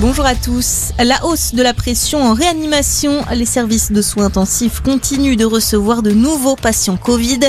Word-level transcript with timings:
Bonjour 0.00 0.26
à 0.26 0.36
tous. 0.36 0.92
La 1.04 1.24
hausse 1.24 1.54
de 1.54 1.62
la 1.62 1.74
pression 1.74 2.22
en 2.22 2.32
réanimation, 2.32 3.24
les 3.34 3.44
services 3.44 3.90
de 3.90 4.00
soins 4.00 4.26
intensifs 4.26 4.78
continuent 4.78 5.36
de 5.36 5.44
recevoir 5.44 6.02
de 6.02 6.12
nouveaux 6.12 6.54
patients 6.54 6.96
Covid. 6.96 7.40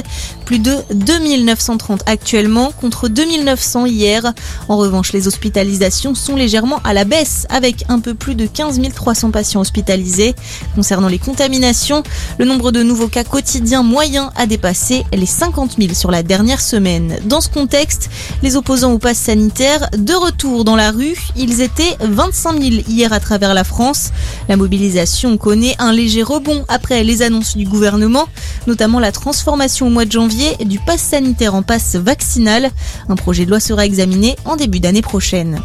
Plus 0.45 0.57
de 0.57 0.77
2930 0.91 2.01
actuellement 2.07 2.71
contre 2.71 3.07
2900 3.07 3.85
hier. 3.85 4.33
En 4.67 4.77
revanche, 4.77 5.13
les 5.13 5.27
hospitalisations 5.27 6.15
sont 6.15 6.35
légèrement 6.35 6.79
à 6.83 6.95
la 6.95 7.05
baisse 7.05 7.45
avec 7.49 7.85
un 7.87 7.99
peu 7.99 8.15
plus 8.15 8.33
de 8.33 8.47
15 8.47 8.81
300 8.95 9.29
patients 9.29 9.61
hospitalisés. 9.61 10.33
Concernant 10.73 11.07
les 11.07 11.19
contaminations, 11.19 12.01
le 12.39 12.45
nombre 12.45 12.71
de 12.71 12.81
nouveaux 12.81 13.09
cas 13.09 13.23
quotidiens 13.23 13.83
moyens 13.83 14.31
a 14.35 14.47
dépassé 14.47 15.05
les 15.13 15.27
50 15.27 15.75
000 15.79 15.93
sur 15.93 16.09
la 16.09 16.23
dernière 16.23 16.61
semaine. 16.61 17.19
Dans 17.25 17.41
ce 17.41 17.49
contexte, 17.49 18.09
les 18.41 18.55
opposants 18.55 18.93
au 18.93 18.97
pass 18.97 19.19
sanitaire 19.19 19.87
de 19.95 20.15
retour 20.15 20.63
dans 20.63 20.75
la 20.75 20.89
rue, 20.89 21.15
ils 21.35 21.61
étaient 21.61 21.95
25 21.99 22.38
5 22.39 22.61
000 22.61 22.83
hier 22.87 23.11
à 23.11 23.19
travers 23.19 23.53
la 23.53 23.65
France. 23.65 24.11
La 24.47 24.55
mobilisation 24.55 25.37
connaît 25.37 25.75
un 25.77 25.91
léger 25.91 26.23
rebond 26.23 26.63
après 26.69 27.03
les 27.03 27.21
annonces 27.21 27.57
du 27.57 27.65
gouvernement, 27.65 28.29
notamment 28.65 29.01
la 29.01 29.11
transformation 29.11 29.87
au 29.87 29.89
mois 29.89 30.05
de 30.05 30.11
janvier 30.11 30.55
du 30.63 30.79
pass 30.79 31.01
sanitaire 31.01 31.53
en 31.53 31.63
passe 31.63 31.95
vaccinal. 31.95 32.71
Un 33.09 33.15
projet 33.15 33.43
de 33.43 33.49
loi 33.49 33.59
sera 33.59 33.85
examiné 33.85 34.37
en 34.45 34.55
début 34.55 34.79
d'année 34.79 35.01
prochaine. 35.01 35.59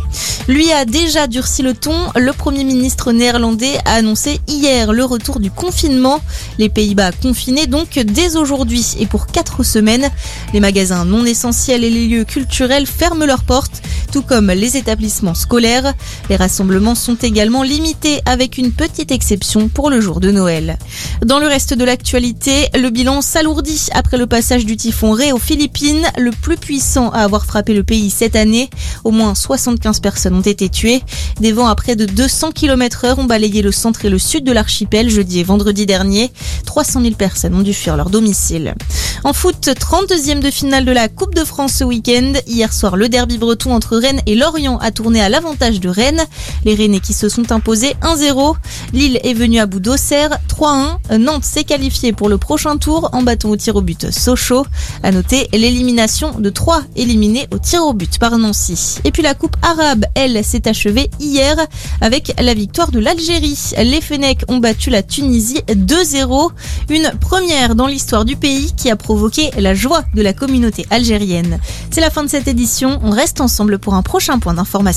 Lui 0.48 0.72
a 0.72 0.84
déjà 0.84 1.28
durci 1.28 1.62
le 1.62 1.74
ton. 1.74 1.94
Le 2.16 2.32
Premier 2.32 2.64
ministre 2.64 3.12
néerlandais 3.12 3.78
a 3.84 3.94
annoncé 3.94 4.40
hier 4.48 4.92
le 4.92 5.04
retour 5.04 5.38
du 5.38 5.52
confinement. 5.52 6.20
Les 6.58 6.68
Pays-Bas 6.68 7.12
confinés 7.12 7.66
donc 7.68 7.98
dès 7.98 8.36
aujourd'hui 8.36 8.96
et 8.98 9.06
pour 9.06 9.28
quatre 9.28 9.62
semaines. 9.62 10.10
Les 10.52 10.60
magasins 10.60 11.04
non 11.04 11.24
essentiels 11.24 11.84
et 11.84 11.90
les 11.90 12.08
lieux 12.08 12.24
culturels 12.24 12.86
ferment 12.86 13.24
leurs 13.24 13.44
portes 13.44 13.80
tout 14.14 14.22
comme 14.22 14.52
les 14.52 14.76
établissements 14.76 15.34
scolaires. 15.34 15.92
Les 16.30 16.36
rassemblements 16.36 16.94
sont 16.94 17.16
également 17.16 17.64
limités 17.64 18.20
avec 18.26 18.58
une 18.58 18.70
petite 18.70 19.10
exception 19.10 19.66
pour 19.66 19.90
le 19.90 20.00
jour 20.00 20.20
de 20.20 20.30
Noël. 20.30 20.78
Dans 21.26 21.40
le 21.40 21.48
reste 21.48 21.74
de 21.74 21.84
l'actualité, 21.84 22.68
le 22.78 22.90
bilan 22.90 23.22
s'alourdit 23.22 23.88
après 23.92 24.16
le 24.16 24.28
passage 24.28 24.66
du 24.66 24.76
typhon 24.76 25.10
Ré 25.10 25.32
aux 25.32 25.40
Philippines, 25.40 26.06
le 26.16 26.30
plus 26.30 26.56
puissant 26.56 27.10
à 27.10 27.22
avoir 27.22 27.44
frappé 27.44 27.74
le 27.74 27.82
pays 27.82 28.08
cette 28.08 28.36
année. 28.36 28.70
Au 29.02 29.10
moins 29.10 29.34
75 29.34 29.98
personnes 29.98 30.34
ont 30.34 30.42
été 30.42 30.68
tuées. 30.68 31.02
Des 31.40 31.50
vents 31.50 31.66
à 31.66 31.74
près 31.74 31.96
de 31.96 32.04
200 32.04 32.52
km 32.52 33.06
heure 33.06 33.18
ont 33.18 33.24
balayé 33.24 33.62
le 33.62 33.72
centre 33.72 34.04
et 34.04 34.10
le 34.10 34.20
sud 34.20 34.44
de 34.44 34.52
l'archipel 34.52 35.10
jeudi 35.10 35.40
et 35.40 35.42
vendredi 35.42 35.86
dernier. 35.86 36.30
300 36.66 37.00
000 37.00 37.14
personnes 37.16 37.56
ont 37.56 37.62
dû 37.62 37.74
fuir 37.74 37.96
leur 37.96 38.10
domicile. 38.10 38.76
En 39.24 39.32
foot, 39.32 39.66
32e 39.66 40.40
de 40.40 40.50
finale 40.50 40.84
de 40.84 40.92
la 40.92 41.08
Coupe 41.08 41.34
de 41.34 41.44
France 41.44 41.72
ce 41.72 41.84
week-end. 41.84 42.34
Hier 42.46 42.72
soir, 42.72 42.96
le 42.96 43.08
derby 43.08 43.38
breton 43.38 43.72
entre 43.72 43.96
Rennes 44.04 44.20
et 44.26 44.34
Lorient 44.34 44.76
a 44.82 44.90
tourné 44.90 45.22
à 45.22 45.30
l'avantage 45.30 45.80
de 45.80 45.88
Rennes. 45.88 46.22
Les 46.66 46.74
Rennais 46.74 47.00
qui 47.00 47.14
se 47.14 47.30
sont 47.30 47.52
imposés 47.52 47.96
1-0. 48.02 48.54
Lille 48.92 49.18
est 49.24 49.32
venue 49.32 49.58
à 49.58 49.64
bout 49.64 49.80
d'Auxerre 49.80 50.38
3-1. 50.46 51.16
Nantes 51.16 51.44
s'est 51.44 51.64
qualifié 51.64 52.12
pour 52.12 52.28
le 52.28 52.36
prochain 52.36 52.76
tour 52.76 53.08
en 53.14 53.22
battant 53.22 53.48
au 53.48 53.56
tir 53.56 53.76
au 53.76 53.80
but 53.80 54.10
Sochaux. 54.10 54.66
À 55.02 55.10
noter 55.10 55.48
l'élimination 55.54 56.38
de 56.38 56.50
3 56.50 56.82
éliminés 56.96 57.46
au 57.50 57.56
tir 57.56 57.82
au 57.82 57.94
but 57.94 58.18
par 58.18 58.36
Nancy. 58.36 58.98
Et 59.04 59.10
puis 59.10 59.22
la 59.22 59.32
Coupe 59.32 59.56
arabe, 59.62 60.04
elle, 60.14 60.44
s'est 60.44 60.68
achevée 60.68 61.10
hier 61.18 61.56
avec 62.02 62.34
la 62.38 62.52
victoire 62.52 62.90
de 62.90 62.98
l'Algérie. 62.98 63.72
Les 63.78 64.02
Fennecs 64.02 64.44
ont 64.48 64.58
battu 64.58 64.90
la 64.90 65.02
Tunisie 65.02 65.62
2-0. 65.68 66.50
Une 66.90 67.10
première 67.22 67.74
dans 67.74 67.86
l'histoire 67.86 68.26
du 68.26 68.36
pays 68.36 68.74
qui 68.76 68.90
a 68.90 68.96
provoqué 68.96 69.50
la 69.56 69.74
joie 69.74 70.04
de 70.14 70.20
la 70.20 70.34
communauté 70.34 70.84
algérienne. 70.90 71.58
C'est 71.90 72.02
la 72.02 72.10
fin 72.10 72.22
de 72.22 72.28
cette 72.28 72.48
édition. 72.48 73.00
On 73.02 73.10
reste 73.10 73.40
ensemble 73.40 73.78
un 73.94 74.02
prochain 74.02 74.38
point 74.38 74.54
d'information. 74.54 74.84